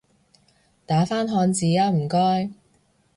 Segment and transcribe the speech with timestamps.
[0.87, 2.49] 打返漢字吖唔該